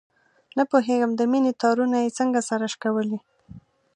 [0.57, 3.17] نه پوهېږم د مینې تارونه یې څنګه سره شکولي.